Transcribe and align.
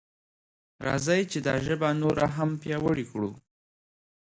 راځئ 0.85 1.21
چې 1.31 1.39
دا 1.47 1.55
ژبه 1.65 1.89
نوره 2.01 2.27
هم 2.35 2.49
پیاوړې 2.61 3.05
کړو. 3.11 3.31